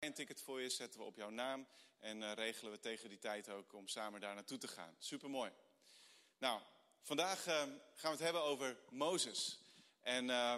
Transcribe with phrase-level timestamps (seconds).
[0.00, 1.66] een ticket voor je, zetten we op jouw naam
[1.98, 4.96] en uh, regelen we tegen die tijd ook om samen daar naartoe te gaan.
[4.98, 5.50] Supermooi.
[6.38, 6.60] Nou,
[7.02, 9.58] vandaag uh, gaan we het hebben over Mozes.
[10.00, 10.54] En uh,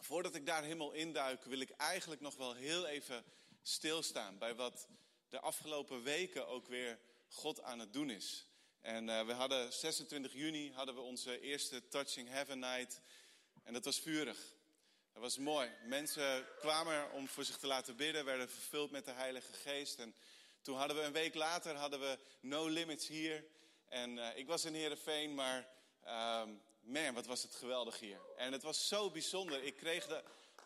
[0.00, 3.24] voordat ik daar helemaal induik, wil ik eigenlijk nog wel heel even
[3.62, 4.88] stilstaan bij wat
[5.28, 8.46] de afgelopen weken ook weer God aan het doen is.
[8.80, 13.00] En uh, we hadden 26 juni hadden we onze eerste Touching Heaven Night.
[13.62, 14.53] En dat was vurig.
[15.14, 15.70] Dat was mooi.
[15.84, 19.98] Mensen kwamen om voor zich te laten bidden, werden vervuld met de Heilige Geest.
[19.98, 20.14] En
[20.62, 23.44] toen hadden we een week later hadden we No Limits hier.
[23.88, 25.68] En uh, ik was in Heerenveen, maar
[26.04, 26.42] uh,
[26.80, 28.20] man, wat was het geweldig hier.
[28.36, 29.62] En het was zo bijzonder.
[29.62, 30.22] Ik kreeg de,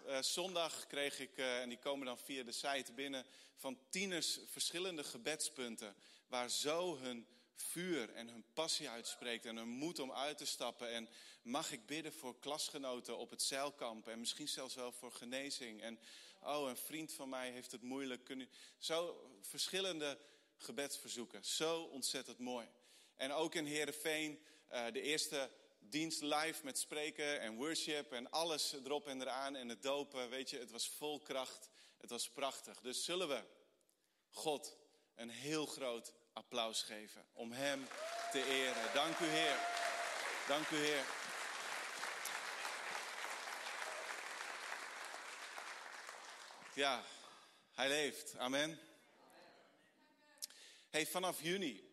[0.07, 3.27] uh, zondag kreeg ik, uh, en die komen dan via de site binnen,
[3.57, 5.95] van tieners verschillende gebedspunten.
[6.27, 7.27] Waar zo hun
[7.63, 10.89] vuur en hun passie uitspreekt en hun moed om uit te stappen.
[10.93, 11.09] En
[11.43, 15.83] mag ik bidden voor klasgenoten op het zeilkamp en misschien zelfs wel voor genezing.
[15.83, 15.99] En
[16.43, 18.25] oh, een vriend van mij heeft het moeilijk.
[18.25, 20.19] Kun Zo verschillende
[20.57, 21.45] gebedsverzoeken.
[21.45, 22.69] Zo ontzettend mooi.
[23.17, 28.73] En ook in Heerenveen, uh, de eerste dienst live met spreken en worship en alles
[28.73, 29.57] erop en eraan.
[29.57, 31.71] En het dopen, weet je, het was vol kracht.
[31.99, 32.81] Het was prachtig.
[32.81, 33.45] Dus zullen we
[34.31, 34.77] God
[35.15, 37.27] een heel groot applaus geven.
[37.33, 37.89] Om Hem
[38.31, 38.93] te eren.
[38.95, 39.59] Dank u Heer.
[40.47, 41.05] Dank u Heer.
[46.75, 47.05] Ja,
[47.75, 48.37] Hij leeft.
[48.37, 48.81] Amen.
[50.91, 51.89] Hey, vanaf juni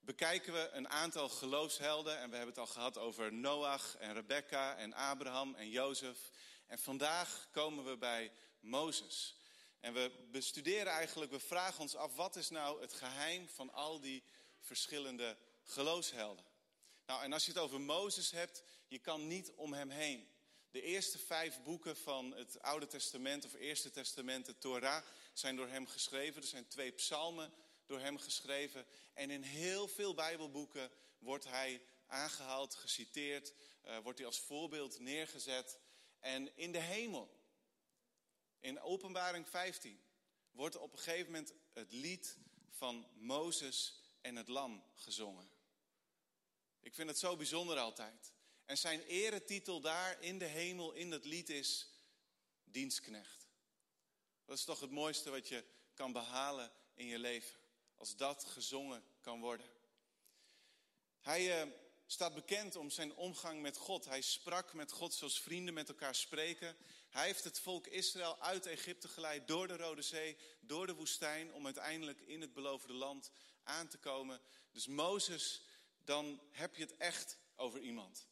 [0.00, 2.18] bekijken we een aantal geloofshelden.
[2.18, 6.18] En we hebben het al gehad over Noach en Rebecca en Abraham en Jozef.
[6.66, 9.36] En vandaag komen we bij Mozes.
[9.86, 14.00] En we bestuderen eigenlijk, we vragen ons af, wat is nou het geheim van al
[14.00, 14.22] die
[14.60, 16.44] verschillende geloofshelden?
[17.06, 20.28] Nou, en als je het over Mozes hebt, je kan niet om hem heen.
[20.70, 25.68] De eerste vijf boeken van het Oude Testament of Eerste Testament, de Torah, zijn door
[25.68, 26.42] hem geschreven.
[26.42, 27.52] Er zijn twee psalmen
[27.86, 28.86] door hem geschreven.
[29.14, 33.52] En in heel veel Bijbelboeken wordt hij aangehaald, geciteerd,
[33.84, 35.78] uh, wordt hij als voorbeeld neergezet.
[36.20, 37.36] En in de hemel,
[38.66, 40.00] in Openbaring 15
[40.50, 42.38] wordt op een gegeven moment het lied
[42.70, 45.50] van Mozes en het lam gezongen.
[46.80, 48.32] Ik vind het zo bijzonder altijd.
[48.64, 51.90] En zijn eretitel daar in de hemel in dat lied is
[52.64, 53.48] dienstknecht.
[54.44, 57.58] Dat is toch het mooiste wat je kan behalen in je leven.
[57.94, 59.66] Als dat gezongen kan worden.
[61.20, 61.72] Hij uh,
[62.06, 64.04] staat bekend om zijn omgang met God.
[64.04, 66.76] Hij sprak met God zoals vrienden met elkaar spreken.
[67.10, 71.52] Hij heeft het volk Israël uit Egypte geleid door de Rode Zee, door de woestijn,
[71.52, 73.30] om uiteindelijk in het beloofde land
[73.62, 74.40] aan te komen.
[74.72, 75.62] Dus Mozes,
[76.04, 78.28] dan heb je het echt over iemand.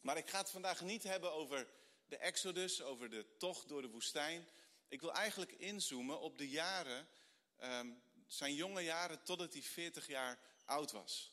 [0.00, 1.68] Maar ik ga het vandaag niet hebben over
[2.08, 4.48] de Exodus, over de tocht door de woestijn.
[4.88, 7.08] Ik wil eigenlijk inzoomen op de jaren,
[7.62, 11.31] um, zijn jonge jaren totdat hij 40 jaar oud was.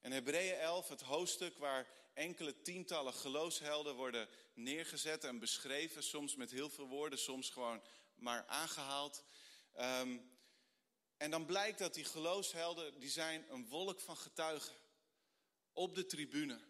[0.00, 6.02] En Hebreeën 11, het hoofdstuk waar enkele tientallen geloofshelden worden neergezet en beschreven.
[6.02, 7.82] Soms met heel veel woorden, soms gewoon
[8.14, 9.24] maar aangehaald.
[9.80, 10.36] Um,
[11.16, 14.74] en dan blijkt dat die geloofshelden, die zijn een wolk van getuigen.
[15.72, 16.60] Op de tribune,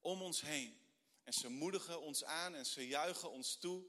[0.00, 0.78] om ons heen.
[1.24, 3.84] En ze moedigen ons aan en ze juichen ons toe.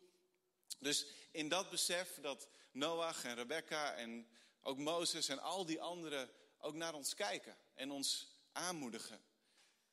[0.80, 4.28] Dus in dat besef dat Noach en Rebecca en
[4.62, 9.22] ook Mozes en al die anderen ook naar ons kijken en ons aanmoedigen,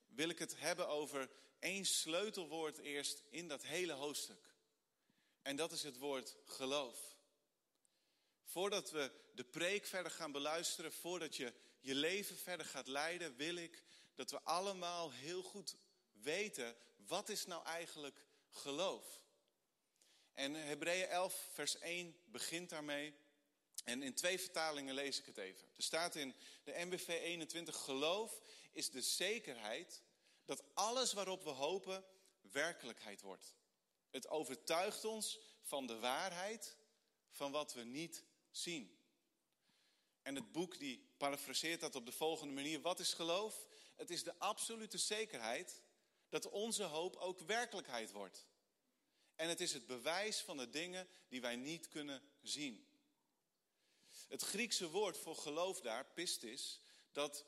[0.06, 4.54] wil ik het hebben over één sleutelwoord eerst in dat hele hoofdstuk.
[5.42, 7.16] En dat is het woord geloof.
[8.44, 13.56] Voordat we de preek verder gaan beluisteren, voordat je je leven verder gaat leiden, wil
[13.56, 13.82] ik
[14.14, 15.76] dat we allemaal heel goed
[16.12, 19.20] weten, wat is nou eigenlijk geloof?
[20.32, 23.14] En Hebreeën 11, vers 1 begint daarmee.
[23.84, 25.68] En in twee vertalingen lees ik het even.
[25.76, 26.34] Er staat in
[26.64, 28.40] de MBV 21, geloof
[28.72, 30.02] is de zekerheid
[30.44, 32.04] dat alles waarop we hopen
[32.40, 33.54] werkelijkheid wordt.
[34.10, 36.76] Het overtuigt ons van de waarheid
[37.30, 39.00] van wat we niet zien.
[40.22, 42.80] En het boek die parafraseert dat op de volgende manier.
[42.80, 43.66] Wat is geloof?
[43.96, 45.82] Het is de absolute zekerheid
[46.28, 48.46] dat onze hoop ook werkelijkheid wordt.
[49.34, 52.86] En het is het bewijs van de dingen die wij niet kunnen zien.
[54.32, 56.80] Het Griekse woord voor geloof daar, pistis,
[57.12, 57.44] dat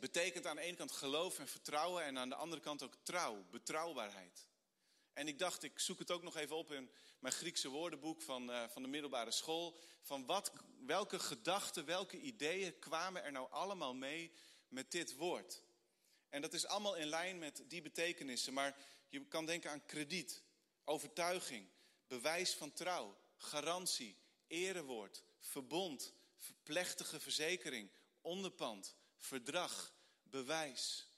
[0.00, 3.44] betekent aan de ene kant geloof en vertrouwen en aan de andere kant ook trouw,
[3.50, 4.46] betrouwbaarheid.
[5.12, 8.50] En ik dacht, ik zoek het ook nog even op in mijn Griekse woordenboek van,
[8.50, 9.78] uh, van de middelbare school.
[10.02, 10.52] Van wat,
[10.86, 14.32] welke gedachten, welke ideeën kwamen er nou allemaal mee
[14.68, 15.62] met dit woord?
[16.28, 18.52] En dat is allemaal in lijn met die betekenissen.
[18.52, 18.76] Maar
[19.08, 20.42] je kan denken aan krediet,
[20.84, 21.68] overtuiging,
[22.06, 24.16] bewijs van trouw, garantie,
[24.46, 26.14] erewoord, verbond,
[26.62, 27.90] plechtige verzekering,
[28.20, 31.10] onderpand, verdrag, bewijs.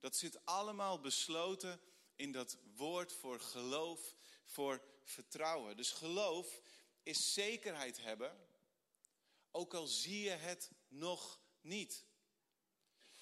[0.00, 1.80] Dat zit allemaal besloten
[2.16, 4.14] in dat woord voor geloof,
[4.44, 5.76] voor vertrouwen.
[5.76, 6.60] Dus geloof
[7.02, 8.48] is zekerheid hebben,
[9.50, 12.04] ook al zie je het nog niet.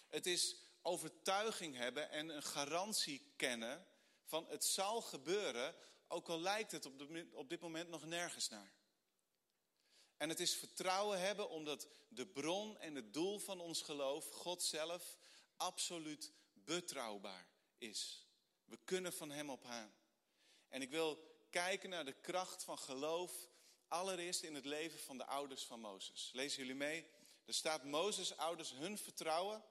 [0.09, 3.87] Het is overtuiging hebben en een garantie kennen
[4.25, 5.75] van het zal gebeuren,
[6.09, 6.87] ook al lijkt het
[7.33, 8.73] op, dit moment nog nergens naar.
[10.25, 14.63] En het is vertrouwen hebben omdat de bron en het doel van ons geloof, God
[14.63, 15.17] zelf,
[15.57, 17.47] absoluut betrouwbaar
[17.79, 18.27] is.
[18.65, 19.95] We kunnen van Hem op aan.
[20.69, 21.19] En ik wil
[21.51, 23.33] kijken naar de kracht van geloof,
[23.89, 26.31] allereerst in het leven van de ouders van Mozes.
[26.33, 27.07] Lezen jullie mee?
[27.45, 29.65] Er staat Mozes' ouders, hun vertrouwen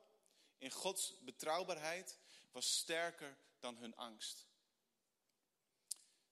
[0.58, 2.18] in Gods betrouwbaarheid
[2.52, 4.48] was sterker dan hun angst.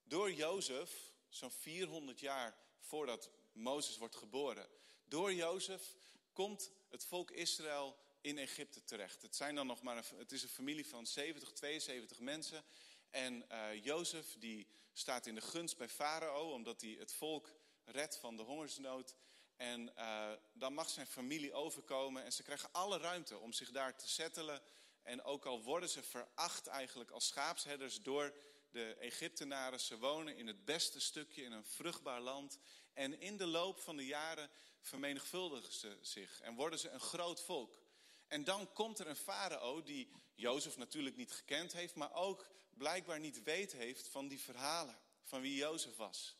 [0.03, 0.91] Door Jozef,
[1.29, 4.67] zo'n 400 jaar voordat Mozes wordt geboren,
[5.05, 5.95] door Jozef
[6.33, 9.21] komt het volk Israël in Egypte terecht.
[9.21, 12.63] Het, zijn dan nog maar het is een familie van 70, 72 mensen.
[13.09, 17.53] En uh, Jozef die staat in de gunst bij Farao, omdat hij het volk
[17.85, 19.15] redt van de hongersnood.
[19.55, 23.97] En uh, dan mag zijn familie overkomen en ze krijgen alle ruimte om zich daar
[23.97, 24.61] te settelen.
[25.03, 28.33] En ook al worden ze veracht eigenlijk als schaapsherders door
[28.71, 29.79] de Egyptenaren.
[29.79, 32.59] Ze wonen in het beste stukje, in een vruchtbaar land.
[32.93, 34.49] En in de loop van de jaren
[34.79, 37.79] vermenigvuldigen ze zich en worden ze een groot volk.
[38.27, 43.19] En dan komt er een farao die Jozef natuurlijk niet gekend heeft, maar ook blijkbaar
[43.19, 46.35] niet weet heeft van die verhalen, van wie Jozef was.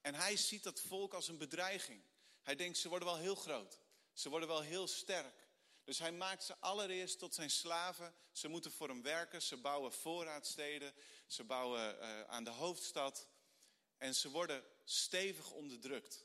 [0.00, 2.02] En hij ziet dat volk als een bedreiging.
[2.42, 3.78] Hij denkt, ze worden wel heel groot.
[4.12, 5.48] Ze worden wel heel sterk.
[5.84, 8.14] Dus hij maakt ze allereerst tot zijn slaven.
[8.32, 9.42] Ze moeten voor hem werken.
[9.42, 10.94] Ze bouwen voorraadsteden.
[11.26, 13.28] Ze bouwen uh, aan de hoofdstad.
[13.98, 16.24] En ze worden stevig onderdrukt.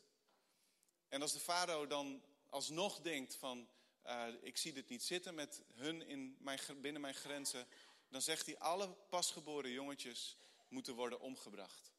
[1.07, 3.69] En als de farao dan alsnog denkt van...
[4.05, 7.67] Uh, ik zie dit niet zitten met hun in mijn, binnen mijn grenzen...
[8.09, 11.91] dan zegt hij, alle pasgeboren jongetjes moeten worden omgebracht.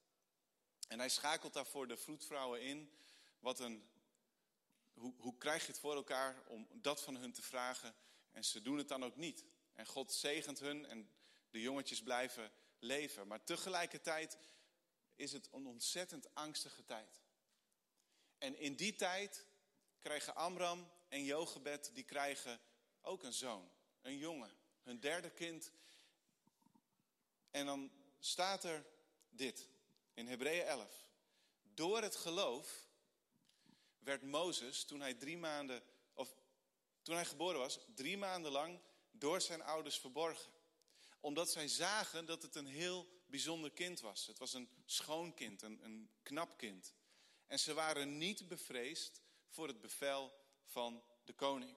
[0.89, 2.93] En hij schakelt daarvoor de vroedvrouwen in.
[3.39, 3.89] Wat een
[5.01, 7.95] hoe, hoe krijg je het voor elkaar om dat van hun te vragen?
[8.31, 9.45] En ze doen het dan ook niet.
[9.73, 11.11] En God zegent hun en
[11.51, 13.27] de jongetjes blijven leven.
[13.27, 14.39] Maar tegelijkertijd
[15.21, 17.21] is het een ontzettend angstige tijd.
[18.39, 19.47] En in die tijd
[19.99, 22.61] krijgen Amram en Jochebed, die krijgen
[23.01, 23.71] ook een zoon,
[24.03, 25.73] een jongen, hun derde kind.
[27.51, 28.87] En dan staat er
[29.29, 29.69] dit
[30.15, 31.09] in Hebreeën 11.
[31.63, 32.89] Door het geloof
[33.99, 35.83] werd Mozes, toen hij drie maanden,
[36.15, 36.35] of
[37.03, 38.81] toen hij geboren was, drie maanden lang
[39.11, 40.53] door zijn ouders verborgen.
[41.21, 44.27] Omdat zij zagen dat het een heel bijzonder kind was.
[44.27, 46.94] Het was een schoon kind, een, een knap kind.
[47.47, 50.32] En ze waren niet bevreesd voor het bevel
[50.65, 51.77] van de koning.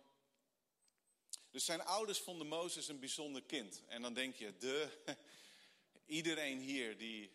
[1.51, 3.83] Dus zijn ouders vonden Mozes een bijzonder kind.
[3.87, 5.03] En dan denk je, de,
[6.05, 7.31] iedereen hier die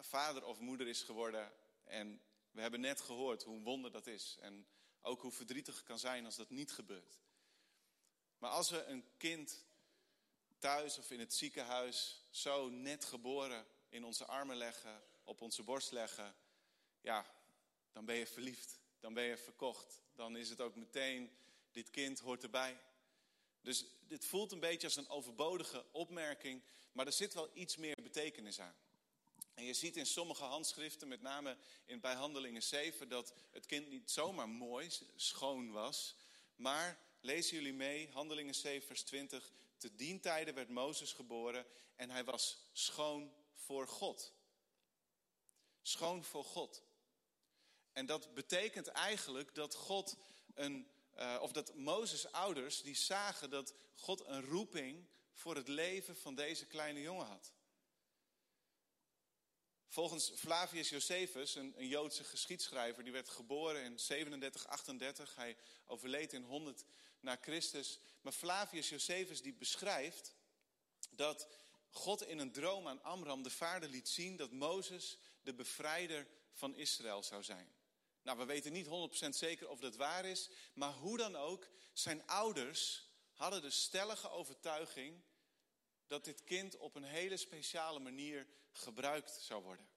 [0.00, 1.52] vader of moeder is geworden
[1.84, 4.36] en we hebben net gehoord hoe wonder dat is.
[4.40, 4.66] En
[5.00, 7.18] ook hoe verdrietig het kan zijn als dat niet gebeurt.
[8.38, 9.64] Maar als we een kind
[10.64, 15.90] thuis of in het ziekenhuis zo net geboren in onze armen leggen, op onze borst
[15.90, 16.34] leggen,
[17.00, 17.26] ja,
[17.92, 18.78] dan ben je verliefd.
[19.00, 20.02] Dan ben je verkocht.
[20.14, 21.30] Dan is het ook meteen,
[21.70, 22.80] dit kind hoort erbij.
[23.60, 26.62] Dus dit voelt een beetje als een overbodige opmerking,
[26.92, 28.76] maar er zit wel iets meer betekenis aan.
[29.54, 33.88] En je ziet in sommige handschriften, met name in, bij Handelingen 7, dat het kind
[33.88, 36.16] niet zomaar mooi, schoon was.
[36.56, 39.52] Maar, lezen jullie mee, Handelingen 7, vers 20.
[39.76, 41.66] Te dien tijde werd Mozes geboren
[41.96, 44.32] en hij was schoon voor God.
[45.82, 46.82] Schoon voor God.
[47.92, 50.16] En dat betekent eigenlijk dat God
[50.54, 56.16] een, uh, of dat Mozes ouders, die zagen dat God een roeping voor het leven
[56.16, 57.52] van deze kleine jongen had.
[59.88, 65.34] Volgens Flavius Josephus, een, een, Joodse geschiedschrijver, die werd geboren in 37, 38.
[65.34, 66.84] Hij overleed in 100
[67.24, 67.98] na Christus.
[68.20, 70.34] Maar Flavius Josephus die beschrijft
[71.10, 71.48] dat
[71.90, 76.74] God in een droom aan Amram de vader liet zien dat Mozes de bevrijder van
[76.74, 77.74] Israël zou zijn.
[78.22, 82.26] Nou, we weten niet 100% zeker of dat waar is, maar hoe dan ook, zijn
[82.26, 85.22] ouders hadden de stellige overtuiging
[86.06, 89.88] dat dit kind op een hele speciale manier gebruikt zou worden.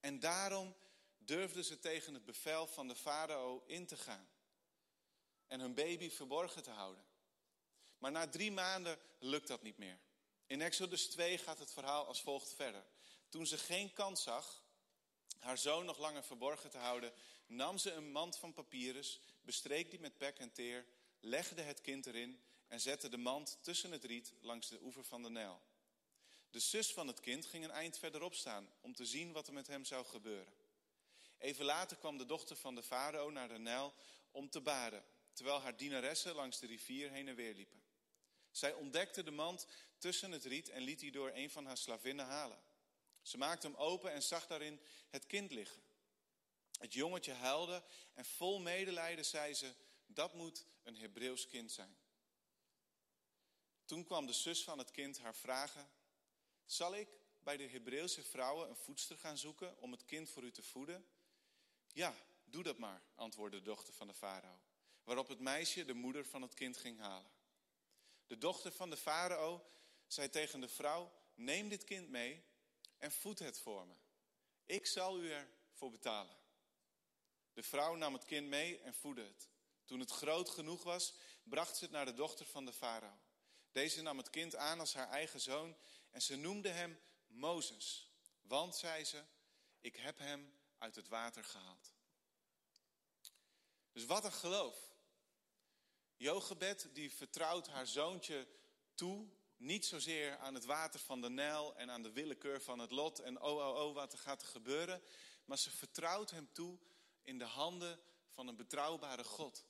[0.00, 0.76] En daarom
[1.18, 4.28] durfden ze tegen het bevel van de farao in te gaan.
[5.52, 7.04] En hun baby verborgen te houden.
[7.98, 9.98] Maar na drie maanden lukt dat niet meer.
[10.46, 12.84] In Exodus 2 gaat het verhaal als volgt verder.
[13.28, 14.64] Toen ze geen kans zag
[15.38, 17.12] haar zoon nog langer verborgen te houden,
[17.46, 20.86] nam ze een mand van papyrus, bestreek die met pek en teer,
[21.20, 25.22] legde het kind erin en zette de mand tussen het riet langs de oever van
[25.22, 25.62] de Nijl.
[26.50, 29.52] De zus van het kind ging een eind verderop staan om te zien wat er
[29.52, 30.52] met hem zou gebeuren.
[31.38, 33.94] Even later kwam de dochter van de farao naar de Nijl
[34.30, 37.82] om te baden, terwijl haar dienaressen langs de rivier heen en weer liepen.
[38.50, 39.66] Zij ontdekte de mand
[39.98, 42.62] tussen het riet en liet die door een van haar slavinnen halen.
[43.22, 45.82] Ze maakte hem open en zag daarin het kind liggen.
[46.78, 47.82] Het jongetje huilde
[48.14, 49.74] en vol medelijden zei ze,
[50.06, 51.96] dat moet een Hebreeuws kind zijn.
[53.84, 55.90] Toen kwam de zus van het kind haar vragen,
[56.64, 57.08] zal ik
[57.38, 61.06] bij de Hebreeuwse vrouwen een voedster gaan zoeken om het kind voor u te voeden?
[61.92, 64.60] Ja, doe dat maar, antwoordde de dochter van de farao.
[65.04, 67.30] Waarop het meisje de moeder van het kind ging halen.
[68.26, 69.66] De dochter van de farao
[70.06, 72.44] zei tegen de vrouw, neem dit kind mee
[72.98, 73.94] en voed het voor me.
[74.66, 76.36] Ik zal u ervoor betalen.
[77.52, 79.48] De vrouw nam het kind mee en voedde het.
[79.84, 83.18] Toen het groot genoeg was, bracht ze het naar de dochter van de farao.
[83.72, 85.76] Deze nam het kind aan als haar eigen zoon
[86.10, 88.10] en ze noemde hem Mozes.
[88.40, 89.24] Want, zei ze,
[89.80, 91.94] ik heb hem uit het water gehaald.
[93.92, 94.91] Dus wat een geloof.
[96.22, 98.46] Jochebed die vertrouwt haar zoontje
[98.94, 99.26] toe,
[99.56, 103.18] niet zozeer aan het water van de Nijl en aan de willekeur van het lot
[103.18, 105.02] en oh oh oh wat er gaat gebeuren,
[105.44, 106.78] maar ze vertrouwt hem toe
[107.22, 109.64] in de handen van een betrouwbare God,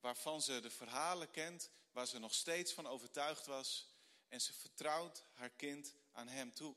[0.00, 3.86] waarvan ze de verhalen kent, waar ze nog steeds van overtuigd was
[4.28, 6.74] en ze vertrouwt haar kind aan hem toe.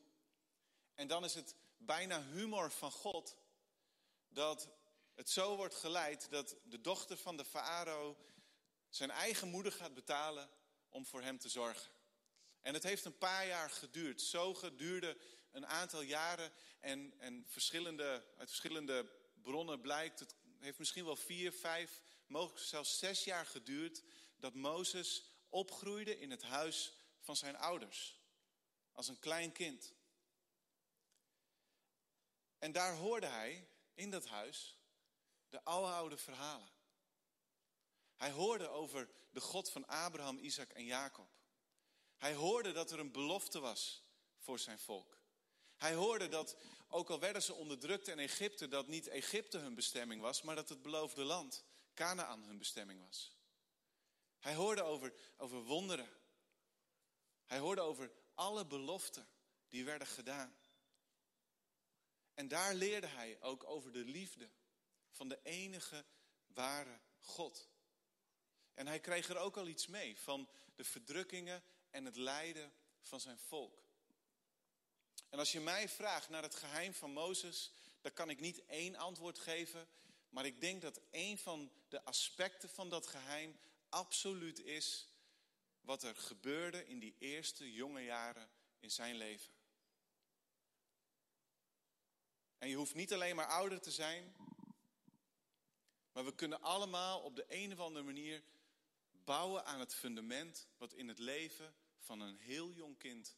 [0.94, 3.36] En dan is het bijna humor van God
[4.28, 4.70] dat
[5.14, 8.18] het zo wordt geleid dat de dochter van de farao
[8.96, 10.50] zijn eigen moeder gaat betalen
[10.90, 11.92] om voor hem te zorgen.
[12.62, 14.22] En het heeft een paar jaar geduurd.
[14.22, 15.18] Zo geduurde
[15.52, 19.12] een aantal jaren en, en verschillende, uit verschillende
[19.42, 24.04] bronnen blijkt, het heeft misschien wel vier, vijf, mogelijk zelfs zes jaar geduurd
[24.38, 28.20] dat Mozes opgroeide in het huis van zijn ouders.
[28.92, 29.94] Als een klein kind.
[32.60, 34.78] En daar hoorde hij, in dat huis,
[35.50, 36.75] de oude verhalen.
[38.16, 41.30] Hij hoorde over de God van Abraham, Isaac en Jacob.
[42.18, 44.04] Hij hoorde dat er een belofte was
[44.38, 45.18] voor zijn volk.
[45.76, 46.58] Hij hoorde dat,
[46.88, 50.70] ook al werden ze onderdrukt in Egypte, dat niet Egypte hun bestemming was, maar dat
[50.70, 53.36] het beloofde land, Canaan, hun bestemming was.
[54.40, 56.10] Hij hoorde over, over wonderen.
[57.46, 59.28] Hij hoorde over alle beloften
[59.68, 60.56] die werden gedaan.
[62.34, 64.50] En daar leerde hij ook over de liefde
[65.12, 66.06] van de enige
[66.48, 67.70] ware God.
[68.76, 73.20] En hij kreeg er ook al iets mee van de verdrukkingen en het lijden van
[73.20, 73.84] zijn volk.
[75.30, 78.96] En als je mij vraagt naar het geheim van Mozes, dan kan ik niet één
[78.96, 79.88] antwoord geven.
[80.30, 85.10] Maar ik denk dat een van de aspecten van dat geheim absoluut is
[85.82, 89.54] wat er gebeurde in die eerste jonge jaren in zijn leven.
[92.58, 94.36] En je hoeft niet alleen maar ouder te zijn,
[96.12, 98.44] maar we kunnen allemaal op de een of andere manier
[99.26, 103.38] bouwen aan het fundament wat in het leven van een heel jong kind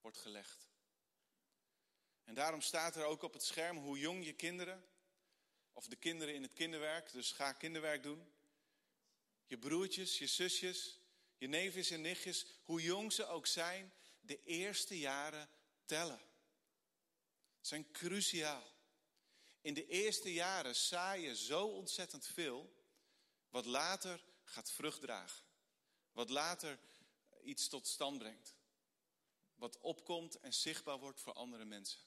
[0.00, 0.68] wordt gelegd.
[2.24, 4.84] En daarom staat er ook op het scherm hoe jong je kinderen,
[5.72, 8.32] of de kinderen in het kinderwerk, dus ga kinderwerk doen,
[9.46, 11.00] je broertjes, je zusjes,
[11.36, 15.48] je neefjes en nichtjes, hoe jong ze ook zijn, de eerste jaren
[15.84, 16.20] tellen.
[17.60, 18.78] Zijn cruciaal.
[19.60, 22.74] In de eerste jaren saai je zo ontzettend veel,
[23.48, 25.44] wat later gaat vrucht dragen.
[26.12, 26.78] Wat later
[27.42, 28.54] iets tot stand brengt.
[29.54, 32.00] Wat opkomt en zichtbaar wordt voor andere mensen.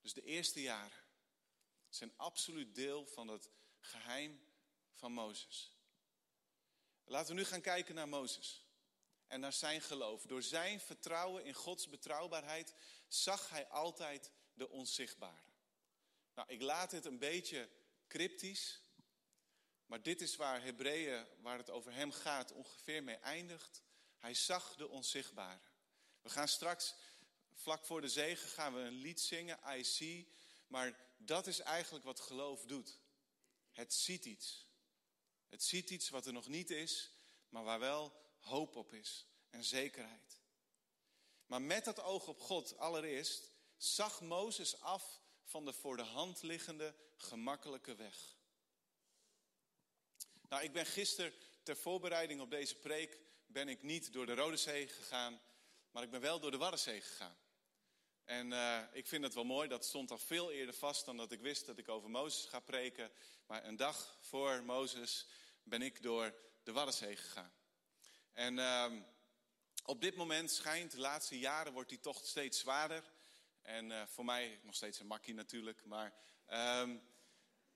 [0.00, 1.04] Dus de eerste jaren
[1.88, 4.40] zijn absoluut deel van het geheim
[4.92, 5.76] van Mozes.
[7.04, 8.64] Laten we nu gaan kijken naar Mozes
[9.26, 10.22] en naar zijn geloof.
[10.22, 12.74] Door zijn vertrouwen in Gods betrouwbaarheid
[13.08, 15.52] zag hij altijd de onzichtbare.
[16.34, 17.70] Nou, ik laat het een beetje
[18.08, 18.82] cryptisch,
[19.86, 23.82] maar dit is waar Hebreeën, waar het over hem gaat, ongeveer mee eindigt.
[24.18, 25.60] Hij zag de onzichtbare.
[26.22, 26.94] We gaan straks,
[27.52, 30.32] vlak voor de zegen, gaan we een lied zingen, I see.
[30.66, 32.98] Maar dat is eigenlijk wat geloof doet.
[33.70, 34.66] Het ziet iets.
[35.48, 37.10] Het ziet iets wat er nog niet is,
[37.48, 40.40] maar waar wel hoop op is en zekerheid.
[41.46, 46.42] Maar met dat oog op God allereerst zag Mozes af van de voor de hand
[46.42, 48.36] liggende gemakkelijke weg.
[50.54, 51.32] Nou, ik ben gisteren
[51.62, 55.40] ter voorbereiding op deze preek ben ik niet door de Rode Zee gegaan,
[55.90, 57.36] maar ik ben wel door de Waddenzee gegaan.
[58.24, 61.32] En uh, ik vind het wel mooi, dat stond al veel eerder vast dan dat
[61.32, 63.12] ik wist dat ik over Mozes ga preken.
[63.46, 65.26] Maar een dag voor Mozes
[65.62, 67.52] ben ik door de Waddenzee gegaan.
[68.32, 68.92] En uh,
[69.84, 73.04] op dit moment schijnt, de laatste jaren wordt die tocht steeds zwaarder.
[73.62, 75.84] En uh, voor mij nog steeds een makkie natuurlijk.
[75.84, 76.14] Maar
[76.80, 77.02] um,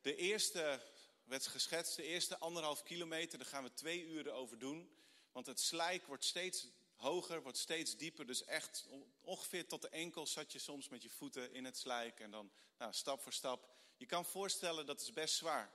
[0.01, 0.81] de eerste,
[1.29, 4.91] werd geschetst, de eerste anderhalf kilometer, daar gaan we twee uren over doen.
[5.33, 6.67] Want het slijk wordt steeds
[6.97, 8.27] hoger, wordt steeds dieper.
[8.27, 8.87] Dus echt
[9.21, 12.21] ongeveer tot de enkels zat je soms met je voeten in het slijk.
[12.21, 13.69] En dan nou, stap voor stap.
[13.97, 15.71] Je kan voorstellen dat is best zwaar.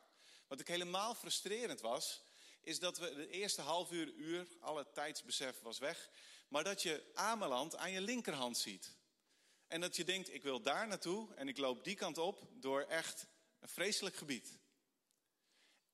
[0.48, 2.22] Wat ik helemaal frustrerend was,
[2.62, 6.10] is dat we de eerste half uur, uur, alle tijdsbesef was weg.
[6.48, 8.96] Maar dat je Ameland aan je linkerhand ziet.
[9.68, 12.82] En dat je denkt, ik wil daar naartoe en ik loop die kant op door
[12.82, 13.28] echt
[13.60, 14.62] een vreselijk gebied.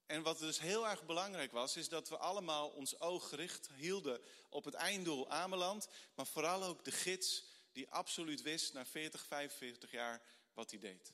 [0.10, 4.22] En wat dus heel erg belangrijk was, is dat we allemaal ons oog gericht hielden
[4.50, 5.88] op het einddoel Ameland.
[6.16, 10.22] Maar vooral ook de gids die absoluut wist na 40, 45 jaar
[10.54, 11.14] wat hij deed.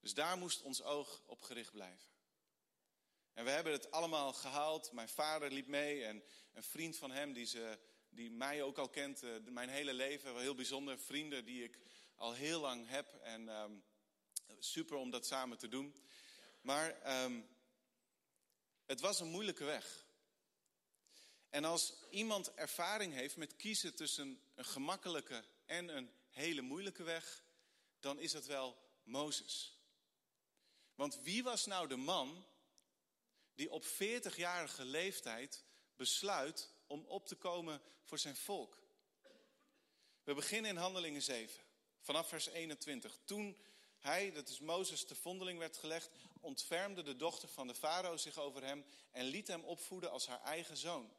[0.00, 2.10] Dus daar moest ons oog op gericht blijven.
[3.34, 4.92] En we hebben het allemaal gehaald.
[4.92, 6.22] Mijn vader liep mee en
[6.52, 10.40] een vriend van hem die, ze, die mij ook al kent, uh, mijn hele leven.
[10.40, 11.78] Heel bijzonder, vrienden die ik
[12.14, 13.14] al heel lang heb.
[13.14, 13.84] En um,
[14.58, 15.94] super om dat samen te doen.
[16.60, 17.56] Maar um,
[18.88, 20.04] het was een moeilijke weg.
[21.50, 27.44] En als iemand ervaring heeft met kiezen tussen een gemakkelijke en een hele moeilijke weg,
[28.00, 29.78] dan is het wel Mozes.
[30.94, 32.46] Want wie was nou de man
[33.54, 35.64] die op 40-jarige leeftijd
[35.96, 38.82] besluit om op te komen voor zijn volk?
[40.22, 41.64] We beginnen in Handelingen 7,
[42.00, 43.18] vanaf vers 21.
[43.24, 43.58] Toen
[43.98, 48.38] hij, dat is Mozes, te vondeling werd gelegd, ontfermde de dochter van de farao zich
[48.38, 51.12] over hem en liet hem opvoeden als haar eigen zoon.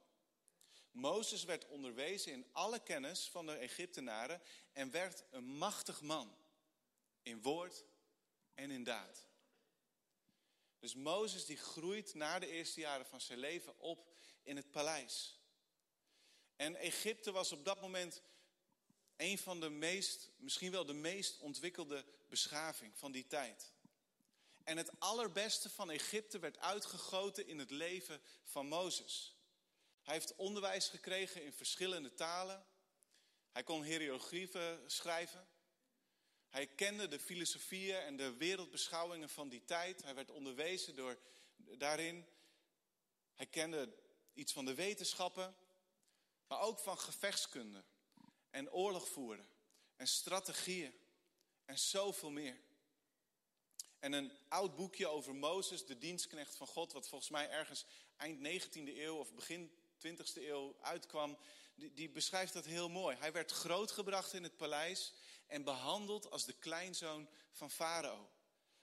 [0.92, 4.42] Mozes werd onderwezen in alle kennis van de Egyptenaren
[4.74, 6.38] en werd een machtig man
[7.22, 7.86] in woord
[8.54, 9.28] en in daad.
[10.80, 15.40] Dus Mozes die groeit na de eerste jaren van zijn leven op in het paleis.
[16.56, 18.22] En Egypte was op dat moment
[19.18, 23.72] een van de meest, misschien wel de meest ontwikkelde beschaving van die tijd.
[24.70, 29.36] En het allerbeste van Egypte werd uitgegoten in het leven van Mozes.
[30.02, 32.66] Hij heeft onderwijs gekregen in verschillende talen.
[33.52, 35.48] Hij kon hieroglyphen schrijven.
[36.50, 40.04] Hij kende de filosofieën en de wereldbeschouwingen van die tijd.
[40.04, 41.20] Hij werd onderwezen door,
[41.56, 42.28] daarin.
[43.36, 43.96] Hij kende
[44.34, 45.56] iets van de wetenschappen,
[46.48, 47.84] maar ook van gevechtskunde
[48.50, 49.50] en oorlog voeren
[49.96, 50.94] en strategieën
[51.66, 52.68] en zoveel meer.
[54.00, 57.86] En een oud boekje over Mozes, de dienstknecht van God, wat volgens mij ergens
[58.18, 59.72] eind 19e eeuw of begin
[60.08, 61.38] 20e eeuw uitkwam,
[61.76, 63.18] die, die beschrijft dat heel mooi.
[63.20, 65.14] Hij werd grootgebracht in het paleis
[65.48, 68.30] en behandeld als de kleinzoon van Farao.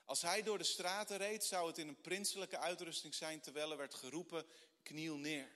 [0.05, 3.76] Als hij door de straten reed, zou het in een prinselijke uitrusting zijn, terwijl er
[3.76, 4.46] werd geroepen,
[4.83, 5.55] kniel neer.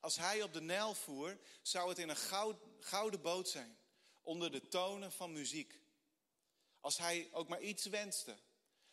[0.00, 3.78] Als hij op de Nijl voer, zou het in een gouden boot zijn,
[4.22, 5.80] onder de tonen van muziek.
[6.80, 8.36] Als hij ook maar iets wenste,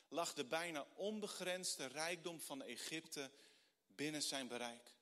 [0.09, 3.31] lag de bijna onbegrensde rijkdom van Egypte
[3.87, 4.93] binnen zijn bereik.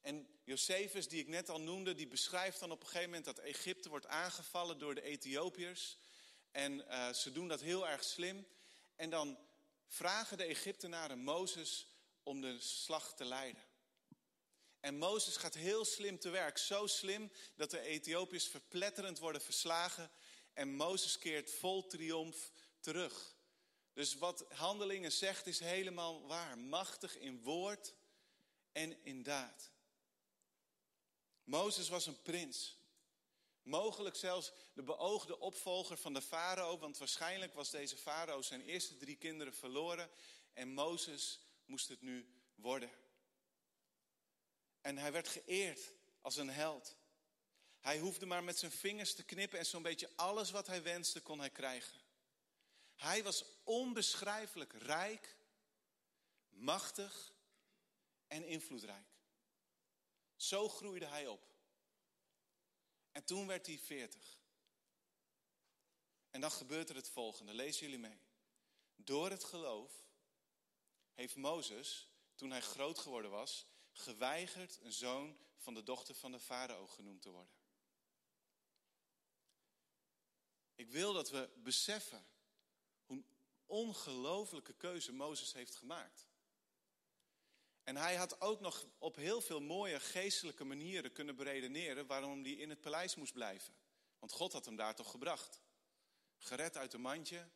[0.00, 3.38] En Josephus, die ik net al noemde, die beschrijft dan op een gegeven moment dat
[3.38, 5.98] Egypte wordt aangevallen door de Ethiopiërs.
[6.50, 8.46] En uh, ze doen dat heel erg slim.
[8.96, 9.38] En dan
[9.86, 11.86] vragen de Egyptenaren Mozes
[12.22, 13.62] om de slag te leiden.
[14.80, 16.58] En Mozes gaat heel slim te werk.
[16.58, 20.10] Zo slim dat de Ethiopiërs verpletterend worden verslagen.
[20.52, 23.35] En Mozes keert vol triomf terug.
[23.96, 26.58] Dus wat Handelingen zegt is helemaal waar.
[26.58, 27.94] Machtig in woord
[28.72, 29.70] en in daad.
[31.44, 32.78] Mozes was een prins.
[33.62, 38.96] Mogelijk zelfs de beoogde opvolger van de farao, want waarschijnlijk was deze farao zijn eerste
[38.96, 40.10] drie kinderen verloren
[40.52, 42.90] en Mozes moest het nu worden.
[44.80, 46.96] En hij werd geëerd als een held.
[47.80, 51.20] Hij hoefde maar met zijn vingers te knippen en zo'n beetje alles wat hij wenste
[51.20, 52.05] kon hij krijgen.
[52.96, 55.36] Hij was onbeschrijfelijk rijk,
[56.48, 57.34] machtig
[58.26, 59.08] en invloedrijk.
[60.36, 61.54] Zo groeide hij op.
[63.12, 64.40] En toen werd hij veertig.
[66.30, 67.54] En dan gebeurt er het volgende.
[67.54, 68.20] Lezen jullie mee.
[68.96, 69.92] Door het geloof
[71.14, 76.40] heeft Mozes, toen hij groot geworden was, geweigerd een zoon van de dochter van de
[76.40, 77.54] farao genoemd te worden.
[80.74, 82.26] Ik wil dat we beseffen
[83.66, 86.28] hoe ongelofelijke keuze Mozes heeft gemaakt.
[87.82, 92.52] En hij had ook nog op heel veel mooie geestelijke manieren kunnen beredeneren waarom hij
[92.52, 93.74] in het paleis moest blijven.
[94.18, 95.60] Want God had hem daar toch gebracht.
[96.38, 97.48] Gered uit een mandje.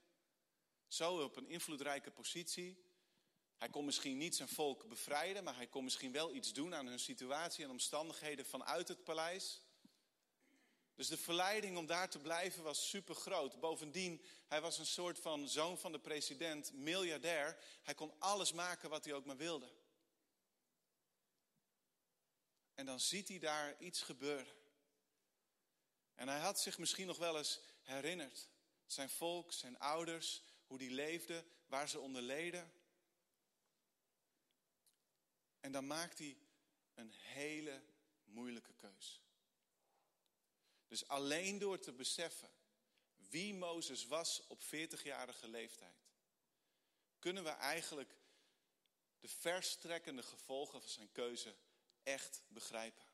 [0.89, 2.85] Zo op een invloedrijke positie.
[3.57, 6.87] Hij kon misschien niet zijn volk bevrijden, maar hij kon misschien wel iets doen aan
[6.87, 9.63] hun situatie en omstandigheden vanuit het paleis.
[10.95, 13.61] Dus de verleiding om daar te blijven was super groot.
[13.61, 17.59] Bovendien, hij was een soort van zoon van de president, miljardair.
[17.83, 19.73] Hij kon alles maken wat hij ook maar wilde.
[22.75, 24.55] En dan ziet hij daar iets gebeuren.
[26.15, 28.49] En hij had zich misschien nog wel eens herinnerd.
[28.87, 32.73] Zijn volk, zijn ouders, hoe die leefden, waar ze onder leden.
[35.61, 36.37] En dan maakt hij
[36.95, 37.83] een hele
[38.25, 39.23] moeilijke keus.
[40.91, 42.51] Dus alleen door te beseffen
[43.17, 46.09] wie Mozes was op 40-jarige leeftijd,
[47.19, 48.17] kunnen we eigenlijk
[49.21, 51.57] de verstrekkende gevolgen van zijn keuze
[52.03, 53.05] echt begrijpen.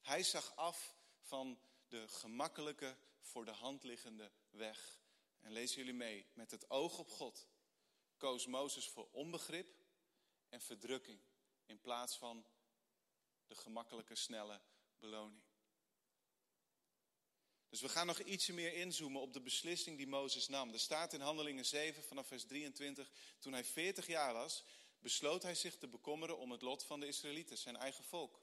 [0.00, 5.00] Hij zag af van de gemakkelijke, voor de hand liggende weg.
[5.40, 7.48] En lezen jullie mee, met het oog op God
[8.16, 9.74] koos Mozes voor onbegrip
[10.48, 11.20] en verdrukking
[11.66, 12.46] in plaats van
[13.46, 14.60] de gemakkelijke, snelle
[14.98, 15.43] beloning.
[17.74, 20.72] Dus we gaan nog ietsje meer inzoomen op de beslissing die Mozes nam.
[20.72, 24.64] Er staat in Handelingen 7 vanaf vers 23, toen hij 40 jaar was,
[24.98, 28.40] besloot hij zich te bekommeren om het lot van de Israëlieten, zijn eigen volk.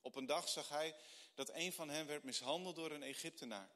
[0.00, 0.94] Op een dag zag hij
[1.34, 3.70] dat een van hen werd mishandeld door een Egyptenaar.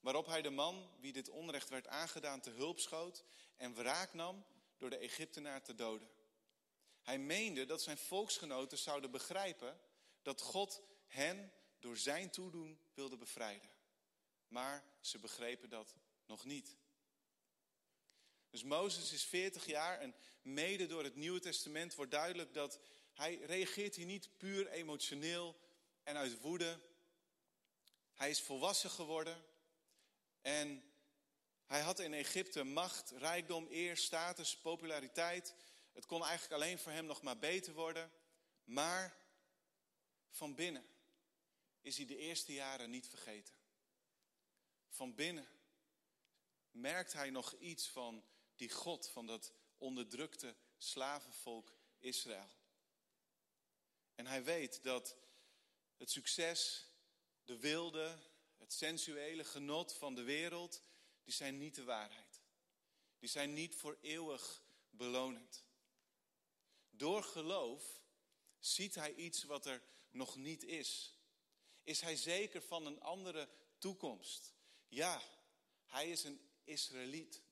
[0.00, 3.24] Waarop hij de man, wie dit onrecht werd aangedaan, te hulp schoot
[3.56, 4.44] en wraak nam
[4.78, 6.08] door de Egyptenaar te doden.
[7.02, 9.80] Hij meende dat zijn volksgenoten zouden begrijpen
[10.22, 13.74] dat God hen door zijn toedoen wilde bevrijden.
[14.48, 15.94] Maar ze begrepen dat
[16.26, 16.76] nog niet.
[18.50, 22.78] Dus Mozes is 40 jaar en mede door het Nieuwe Testament wordt duidelijk dat
[23.12, 25.56] hij reageert hier niet puur emotioneel
[26.02, 26.80] en uit woede.
[28.14, 29.44] Hij is volwassen geworden
[30.42, 30.82] en
[31.66, 35.54] hij had in Egypte macht, rijkdom, eer, status, populariteit.
[35.92, 38.12] Het kon eigenlijk alleen voor hem nog maar beter worden.
[38.64, 39.16] Maar
[40.30, 40.86] van binnen
[41.80, 43.54] is hij de eerste jaren niet vergeten.
[44.96, 45.48] Van binnen
[46.70, 52.50] merkt hij nog iets van die God, van dat onderdrukte slavenvolk Israël.
[54.14, 55.16] En hij weet dat
[55.96, 56.86] het succes,
[57.44, 58.18] de wilde,
[58.56, 60.82] het sensuele genot van de wereld,
[61.24, 62.42] die zijn niet de waarheid.
[63.18, 65.64] Die zijn niet voor eeuwig belonend.
[66.90, 68.00] Door geloof
[68.58, 71.18] ziet hij iets wat er nog niet is.
[71.82, 74.55] Is hij zeker van een andere toekomst?
[74.88, 75.22] Ja,
[75.84, 77.42] hij is een Israëliet.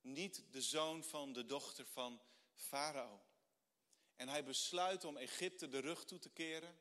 [0.00, 2.22] Niet de zoon van de dochter van
[2.54, 3.22] Farao.
[4.16, 6.78] En hij besluit om Egypte de rug toe te keren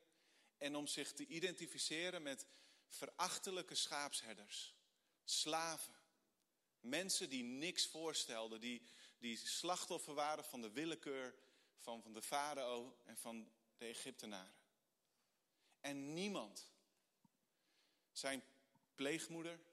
[0.58, 2.48] en om zich te identificeren met
[2.88, 4.76] verachtelijke schaapsherders,
[5.24, 5.94] slaven,
[6.80, 8.82] mensen die niks voorstelden, die,
[9.18, 11.36] die slachtoffer waren van de willekeur
[11.78, 14.58] van, van de farao en van de Egyptenaren.
[15.80, 16.72] En niemand,
[18.12, 18.44] zijn
[18.96, 19.69] pleegmoeder, de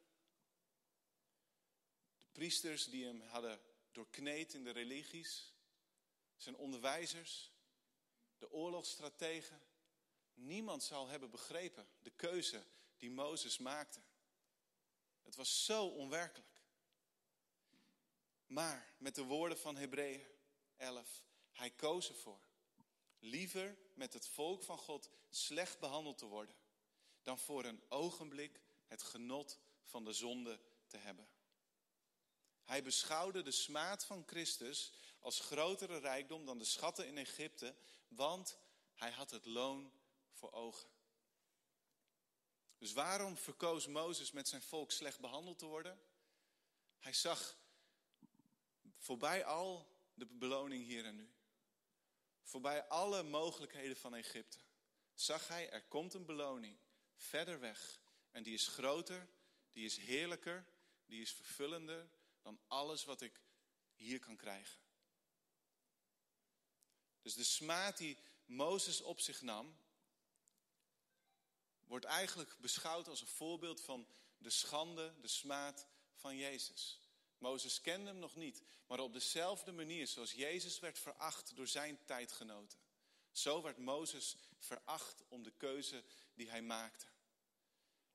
[2.37, 3.61] priesters die hem hadden
[3.93, 5.55] doorkneed in de religies,
[6.37, 7.53] zijn onderwijzers,
[8.39, 9.63] de oorlogsstrategen,
[10.35, 12.65] niemand zal hebben begrepen de keuze
[12.97, 14.01] die Mozes maakte.
[15.23, 16.61] Het was zo onwerkelijk.
[18.47, 20.27] Maar met de woorden van Hebreeën
[20.77, 22.41] 11, hij koos ervoor.
[23.19, 26.55] Liever met het volk van God slecht behandeld te worden,
[27.23, 31.36] dan voor een ogenblik het genot van de zonde te hebben.
[32.67, 37.75] Hij beschouwde de smaad van Christus als grotere rijkdom dan de schatten in Egypte,
[38.09, 38.59] want
[38.95, 39.93] hij had het loon
[40.33, 40.89] voor ogen.
[42.79, 46.01] Dus waarom verkoos Mozes met zijn volk slecht behandeld te worden?
[46.99, 47.57] Hij zag
[48.99, 51.31] voorbij al de beloning hier en nu.
[52.43, 54.59] Voorbij alle mogelijkheden van Egypte.
[55.15, 56.79] Zag hij, er komt een beloning
[57.17, 58.01] verder weg.
[58.31, 59.29] En die is groter,
[59.73, 60.67] die is heerlijker,
[61.05, 62.09] die is vervullender
[62.47, 63.41] dan alles wat ik
[63.95, 64.81] hier kan krijgen.
[67.23, 69.79] Dus de smaad die Mozes op zich nam,
[71.85, 77.01] wordt eigenlijk beschouwd als een voorbeeld van de schande, de smaad van Jezus.
[77.39, 82.05] Mozes kende hem nog niet, maar op dezelfde manier zoals Jezus werd veracht door zijn
[82.05, 82.79] tijdgenoten.
[83.33, 86.05] Zo werd Mozes veracht om de keuze
[86.35, 87.07] die hij maakte.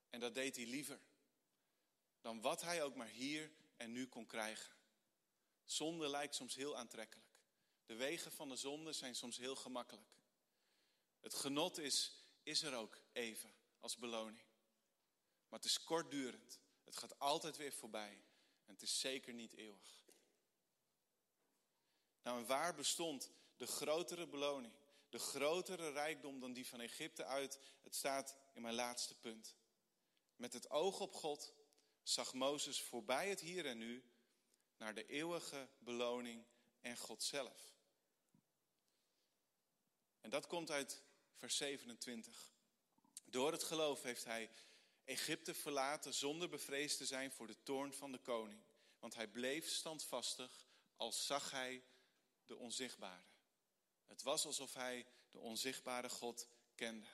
[0.09, 0.99] En dat deed hij liever
[2.21, 4.75] dan wat hij ook maar hier en nu kon krijgen.
[5.63, 7.29] Zonde lijkt soms heel aantrekkelijk.
[7.85, 10.09] De wegen van de zonde zijn soms heel gemakkelijk.
[11.19, 12.11] Het genot is,
[12.43, 14.45] is er ook even als beloning.
[15.49, 16.59] Maar het is kortdurend.
[16.83, 18.23] Het gaat altijd weer voorbij.
[18.65, 20.05] En het is zeker niet eeuwig.
[22.23, 24.73] Nou, en waar bestond de grotere beloning,
[25.09, 27.59] de grotere rijkdom dan die van Egypte uit?
[27.81, 29.55] Het staat in mijn laatste punt.
[30.35, 31.53] Met het oog op God
[32.03, 34.03] zag Mozes voorbij het hier en nu
[34.77, 36.45] naar de eeuwige beloning
[36.81, 37.75] en God zelf.
[40.21, 42.53] En dat komt uit vers 27.
[43.25, 44.49] Door het geloof heeft hij
[45.03, 48.61] Egypte verlaten zonder bevreesd te zijn voor de toorn van de koning.
[48.99, 51.83] Want hij bleef standvastig als zag hij
[52.45, 53.29] de onzichtbare.
[54.07, 57.07] Het was alsof hij de onzichtbare God kende.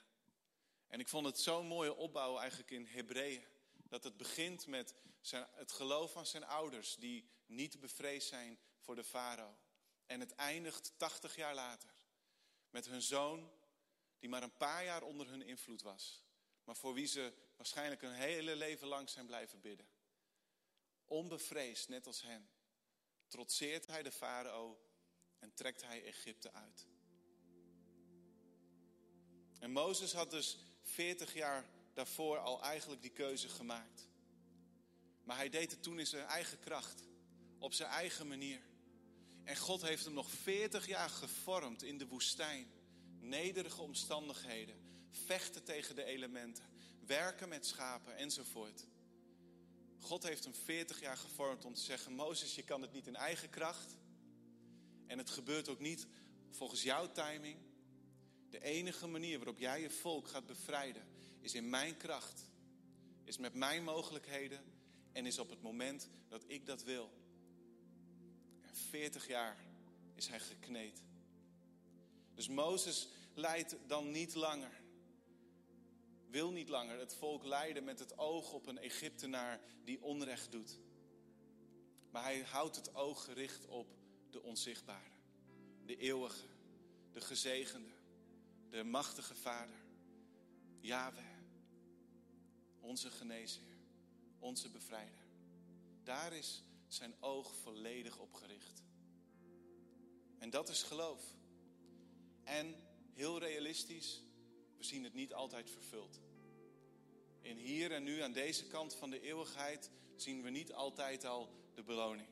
[0.86, 3.44] En ik vond het zo'n mooie opbouw eigenlijk in Hebreeën.
[3.88, 8.94] Dat het begint met zijn, het geloof van zijn ouders die niet bevreesd zijn voor
[8.94, 9.58] de farao.
[10.06, 11.90] En het eindigt 80 jaar later
[12.70, 13.52] met hun zoon
[14.18, 16.24] die maar een paar jaar onder hun invloed was.
[16.64, 19.88] Maar voor wie ze waarschijnlijk een hele leven lang zijn blijven bidden.
[21.04, 22.50] Onbevreesd, net als hen,
[23.26, 24.80] trotseert hij de farao
[25.38, 26.86] en trekt hij Egypte uit.
[29.58, 31.68] En Mozes had dus 40 jaar
[31.98, 34.08] daarvoor al eigenlijk die keuze gemaakt.
[35.22, 37.02] Maar hij deed het toen in zijn eigen kracht,
[37.58, 38.60] op zijn eigen manier.
[39.44, 42.66] En God heeft hem nog 40 jaar gevormd in de woestijn.
[43.20, 44.76] Nederige omstandigheden,
[45.10, 46.64] vechten tegen de elementen,
[47.06, 48.86] werken met schapen enzovoort.
[49.98, 53.16] God heeft hem 40 jaar gevormd om te zeggen: Mozes, je kan het niet in
[53.16, 53.96] eigen kracht.
[55.06, 56.06] En het gebeurt ook niet
[56.50, 57.58] volgens jouw timing.
[58.50, 61.07] De enige manier waarop jij je volk gaat bevrijden
[61.40, 62.50] is in mijn kracht,
[63.24, 64.64] is met mijn mogelijkheden
[65.12, 67.10] en is op het moment dat ik dat wil.
[68.60, 69.56] En 40 jaar
[70.14, 71.02] is hij gekneed.
[72.34, 74.80] Dus Mozes leidt dan niet langer,
[76.30, 80.78] wil niet langer het volk leiden met het oog op een Egyptenaar die onrecht doet.
[82.10, 83.88] Maar hij houdt het oog gericht op
[84.30, 85.16] de onzichtbare,
[85.86, 86.46] de eeuwige,
[87.12, 87.92] de gezegende,
[88.70, 89.80] de machtige Vader,
[90.80, 91.27] Yahweh,
[92.88, 93.76] onze geneesheer,
[94.38, 95.26] onze bevrijder.
[96.02, 98.82] Daar is zijn oog volledig op gericht.
[100.38, 101.22] En dat is geloof.
[102.44, 102.74] En
[103.14, 104.22] heel realistisch,
[104.76, 106.20] we zien het niet altijd vervuld.
[107.40, 111.48] In hier en nu, aan deze kant van de eeuwigheid, zien we niet altijd al
[111.74, 112.28] de beloning.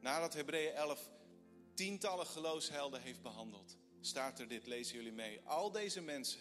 [0.00, 1.10] Nadat Hebreeën 11
[1.74, 5.40] tientallen geloofshelden heeft behandeld, staat er dit, lezen jullie mee.
[5.40, 6.40] Al deze mensen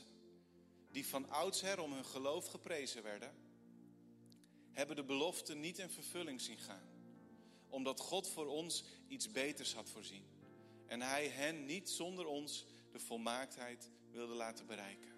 [0.93, 3.33] die van oudsher om hun geloof geprezen werden,
[4.71, 6.89] hebben de belofte niet in vervulling zien gaan,
[7.69, 10.25] omdat God voor ons iets beters had voorzien
[10.87, 15.11] en Hij hen niet zonder ons de volmaaktheid wilde laten bereiken.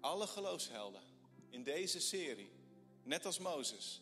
[0.00, 1.02] Alle geloofshelden
[1.48, 2.50] in deze serie,
[3.02, 4.00] net als Mozes,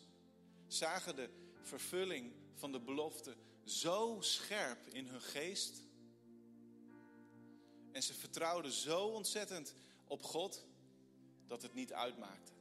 [0.67, 1.29] zagen de
[1.61, 5.83] vervulling van de belofte zo scherp in hun geest.
[7.91, 9.75] En ze vertrouwden zo ontzettend
[10.07, 10.65] op God
[11.47, 12.51] dat het niet uitmaakte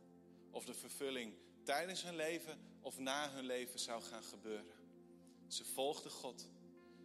[0.51, 4.75] of de vervulling tijdens hun leven of na hun leven zou gaan gebeuren.
[5.47, 6.49] Ze volgden God.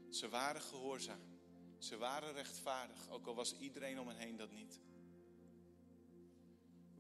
[0.09, 1.29] Ze waren gehoorzaam.
[1.77, 4.79] Ze waren rechtvaardig, ook al was iedereen om hen heen dat niet.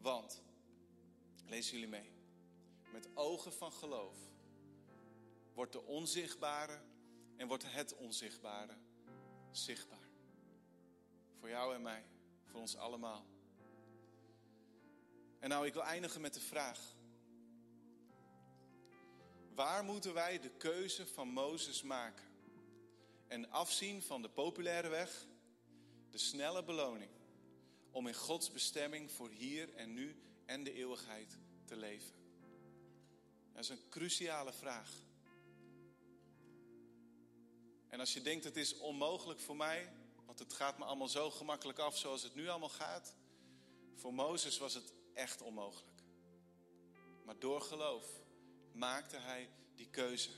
[0.01, 0.41] Want,
[1.45, 2.11] lezen jullie mee,
[2.91, 4.17] met ogen van geloof
[5.53, 6.81] wordt de onzichtbare
[7.35, 8.77] en wordt het onzichtbare
[9.51, 10.09] zichtbaar.
[11.39, 12.05] Voor jou en mij,
[12.43, 13.25] voor ons allemaal.
[15.39, 16.79] En nou, ik wil eindigen met de vraag.
[19.55, 22.25] Waar moeten wij de keuze van Mozes maken?
[23.27, 25.25] En afzien van de populaire weg,
[26.09, 27.11] de snelle beloning,
[27.91, 32.13] om in Gods bestemming voor hier en nu en de eeuwigheid te leven?
[33.53, 34.91] Dat is een cruciale vraag.
[37.87, 39.93] En als je denkt het is onmogelijk voor mij,
[40.25, 43.15] want het gaat me allemaal zo gemakkelijk af zoals het nu allemaal gaat.
[43.95, 46.03] Voor Mozes was het echt onmogelijk.
[47.25, 48.05] Maar door geloof
[48.71, 50.29] maakte hij die keuze.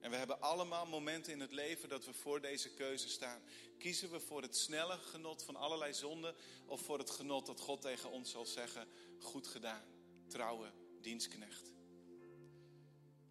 [0.00, 3.42] En we hebben allemaal momenten in het leven dat we voor deze keuze staan.
[3.78, 6.34] Kiezen we voor het snelle genot van allerlei zonden
[6.66, 9.84] of voor het genot dat God tegen ons zal zeggen: goed gedaan,
[10.28, 11.72] trouwe dienstknecht?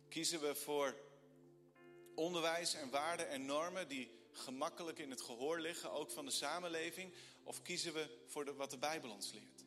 [0.10, 0.96] Kiezen we voor
[2.16, 7.14] onderwijs en waarden en normen die gemakkelijk in het gehoor liggen, ook van de samenleving?
[7.44, 9.59] Of kiezen we voor wat de Bijbel ons leert?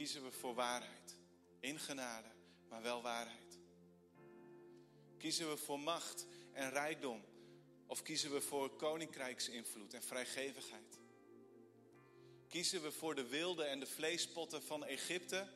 [0.00, 1.16] Kiezen we voor waarheid,
[1.58, 2.28] in genade,
[2.68, 3.58] maar wel waarheid?
[5.18, 7.24] Kiezen we voor macht en rijkdom?
[7.86, 10.98] Of kiezen we voor koninkrijksinvloed en vrijgevigheid?
[12.48, 15.48] Kiezen we voor de wilde en de vleespotten van Egypte?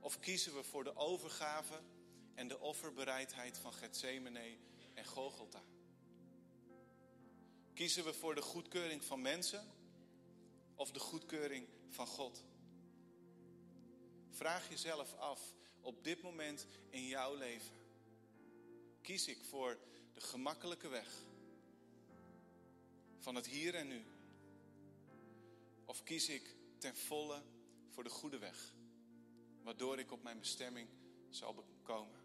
[0.00, 1.80] Of kiezen we voor de overgave
[2.34, 4.56] en de offerbereidheid van Gethsemane
[4.94, 5.62] en Gogolta?
[7.74, 9.66] Kiezen we voor de goedkeuring van mensen
[10.74, 12.48] of de goedkeuring van God?
[14.30, 15.40] Vraag jezelf af
[15.80, 17.76] op dit moment in jouw leven.
[19.02, 19.78] Kies ik voor
[20.12, 21.08] de gemakkelijke weg
[23.18, 24.04] van het hier en nu?
[25.84, 27.42] Of kies ik ten volle
[27.90, 28.72] voor de goede weg,
[29.62, 30.88] waardoor ik op mijn bestemming
[31.28, 32.20] zal komen?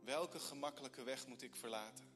[0.00, 2.13] Welke gemakkelijke weg moet ik verlaten?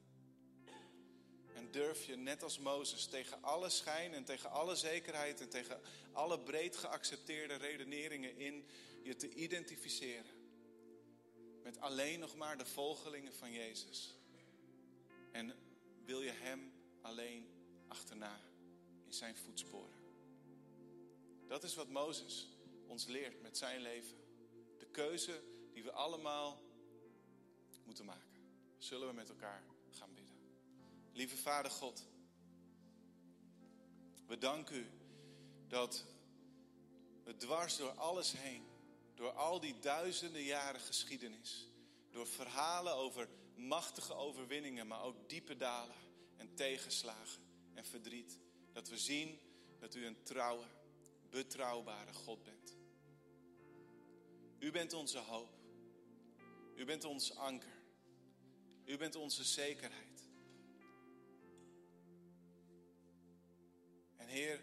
[1.59, 5.81] En durf je, net als Mozes, tegen alle schijn en tegen alle zekerheid en tegen
[6.13, 8.67] alle breed geaccepteerde redeneringen in
[9.03, 10.31] je te identificeren
[11.63, 14.15] met alleen nog maar de volgelingen van Jezus?
[15.33, 15.55] En
[16.05, 17.49] wil je Hem alleen
[17.89, 18.41] achterna
[19.07, 20.03] in zijn voetsporen?
[21.49, 22.49] Dat is wat Mozes
[22.87, 24.17] ons leert met zijn leven.
[24.79, 25.43] De keuze
[25.73, 26.63] die we allemaal
[27.85, 28.29] moeten maken.
[28.77, 29.63] Zullen we met elkaar.
[31.19, 32.07] Lieve Vader God,
[34.27, 34.87] we danken u
[35.69, 36.05] dat
[37.25, 38.63] we dwars door alles heen,
[39.15, 41.69] door al die duizenden jaren geschiedenis,
[42.11, 45.97] door verhalen over machtige overwinningen, maar ook diepe dalen
[46.37, 47.43] en tegenslagen
[47.75, 48.39] en verdriet,
[48.73, 49.39] dat we zien
[49.79, 50.65] dat u een trouwe,
[51.31, 52.77] betrouwbare God bent.
[54.59, 55.51] U bent onze hoop.
[56.75, 57.83] U bent ons anker.
[58.85, 60.18] U bent onze zekerheid.
[64.29, 64.61] Heer,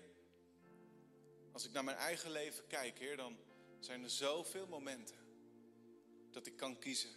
[1.52, 3.38] als ik naar mijn eigen leven kijk, Heer, dan
[3.80, 5.18] zijn er zoveel momenten
[6.32, 7.10] dat ik kan kiezen.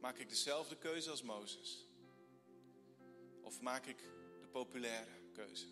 [0.00, 1.86] Maak ik dezelfde keuze als Mozes?
[3.40, 3.98] Of maak ik
[4.40, 5.66] de populaire keuze?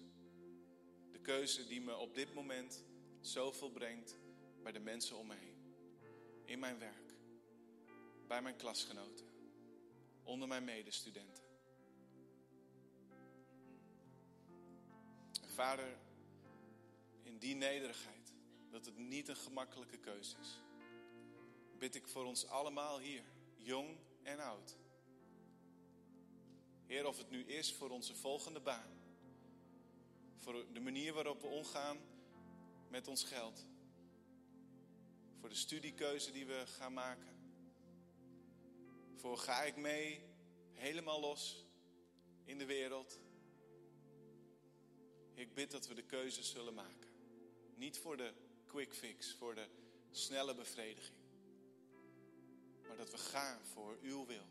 [1.12, 2.84] De keuze die me op dit moment
[3.20, 4.16] zoveel brengt
[4.62, 5.74] bij de mensen om me heen.
[6.44, 7.14] In mijn werk,
[8.26, 9.26] bij mijn klasgenoten,
[10.22, 11.49] onder mijn medestudenten.
[15.60, 15.96] Vader,
[17.22, 18.32] in die nederigheid,
[18.70, 20.60] dat het niet een gemakkelijke keuze is,
[21.78, 23.24] bid ik voor ons allemaal hier,
[23.56, 24.76] jong en oud.
[26.86, 29.00] Heer, of het nu is voor onze volgende baan,
[30.38, 31.98] voor de manier waarop we omgaan
[32.88, 33.66] met ons geld,
[35.40, 37.36] voor de studiekeuze die we gaan maken,
[39.16, 40.22] voor ga ik mee
[40.72, 41.64] helemaal los
[42.44, 43.20] in de wereld
[45.40, 47.08] ik bid dat we de keuze zullen maken.
[47.74, 48.32] Niet voor de
[48.66, 49.68] quick fix, voor de
[50.10, 51.18] snelle bevrediging.
[52.86, 54.46] Maar dat we gaan voor uw wil.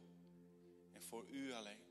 [0.92, 1.84] En voor u alleen.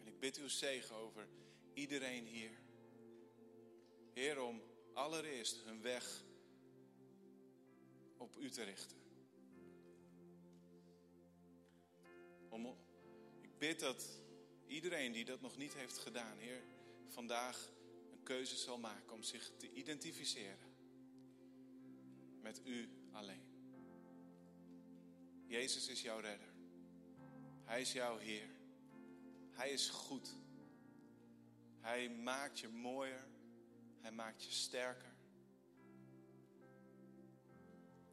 [0.00, 1.28] En ik bid uw zegen over
[1.74, 2.58] iedereen hier.
[4.12, 6.24] Heer, om allereerst hun weg
[8.16, 8.96] op u te richten.
[12.48, 12.76] Om,
[13.40, 14.21] ik bid dat
[14.72, 16.62] Iedereen die dat nog niet heeft gedaan, Heer,
[17.08, 17.70] vandaag
[18.12, 20.74] een keuze zal maken om zich te identificeren
[22.40, 23.42] met U alleen.
[25.46, 26.48] Jezus is jouw redder.
[27.64, 28.48] Hij is jouw Heer.
[29.50, 30.36] Hij is goed.
[31.80, 33.26] Hij maakt je mooier.
[34.00, 35.14] Hij maakt je sterker.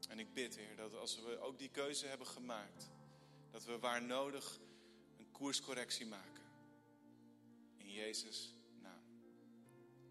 [0.09, 2.91] En ik bid, Heer, dat als we ook die keuze hebben gemaakt,
[3.51, 4.59] dat we waar nodig
[5.17, 6.28] een koerscorrectie maken.
[7.93, 9.01] Jezus' naam.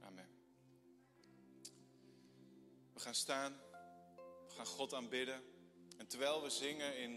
[0.00, 0.28] Amen.
[2.92, 3.52] We gaan staan.
[4.48, 5.42] We gaan God aanbidden.
[5.96, 7.10] En terwijl we zingen, in,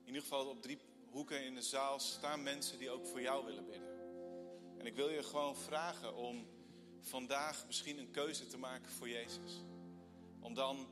[0.00, 0.78] in ieder geval op drie
[1.10, 3.92] hoeken in de zaal, staan mensen die ook voor jou willen bidden.
[4.78, 6.46] En ik wil je gewoon vragen om
[7.00, 9.62] vandaag misschien een keuze te maken voor Jezus.
[10.40, 10.88] Om dan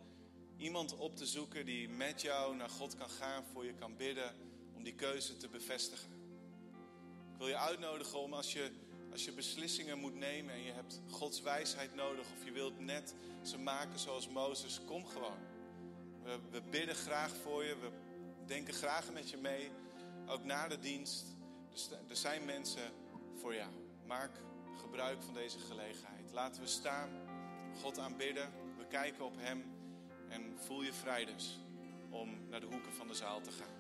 [0.57, 4.35] iemand op te zoeken die met jou naar God kan gaan, voor je kan bidden,
[4.75, 6.11] om die keuze te bevestigen.
[7.33, 8.71] Ik wil je uitnodigen om als je
[9.13, 13.15] als je beslissingen moet nemen en je hebt Gods wijsheid nodig of je wilt net
[13.43, 15.39] ze maken zoals Mozes, kom gewoon.
[16.23, 17.91] We, we bidden graag voor je, we
[18.47, 19.71] denken graag met je mee,
[20.27, 21.25] ook na de dienst.
[22.09, 22.93] Er zijn mensen
[23.35, 23.71] voor jou.
[24.07, 24.31] Maak
[24.81, 26.33] gebruik van deze gelegenheid.
[26.33, 27.11] Laten we staan,
[27.83, 29.65] God aanbidden, we kijken op Hem
[30.29, 31.59] en voel je vrij dus
[32.11, 33.80] om naar de hoeken van de zaal te gaan.